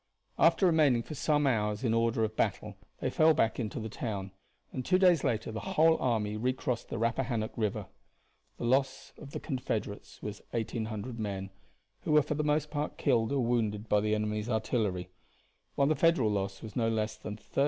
After 0.39 0.65
remaining 0.65 1.03
for 1.03 1.13
some 1.13 1.45
hours 1.45 1.83
in 1.83 1.93
order 1.93 2.23
of 2.23 2.35
battle 2.35 2.75
they 3.01 3.11
fell 3.11 3.35
back 3.35 3.59
into 3.59 3.79
the 3.79 3.87
town 3.87 4.31
and 4.73 4.83
two 4.83 4.97
days 4.97 5.23
later 5.23 5.51
the 5.51 5.59
whole 5.59 5.95
army 6.01 6.35
recrossed 6.37 6.89
the 6.89 6.97
Rappahannock 6.97 7.51
River. 7.55 7.85
The 8.57 8.63
loss 8.63 9.13
of 9.19 9.29
the 9.29 9.39
Confederates 9.39 10.19
was 10.23 10.41
1,800 10.49 11.19
men, 11.19 11.51
who 12.01 12.13
were 12.13 12.23
for 12.23 12.33
the 12.33 12.43
most 12.43 12.71
part 12.71 12.97
killed 12.97 13.31
or 13.31 13.45
wounded 13.45 13.87
by 13.87 13.99
the 14.01 14.15
enemy's 14.15 14.49
artillery, 14.49 15.11
while 15.75 15.85
the 15.87 15.95
Federal 15.95 16.31
loss 16.31 16.63
was 16.63 16.75
no 16.75 16.89
less 16.89 17.15
than 17.15 17.35
13,771. 17.37 17.59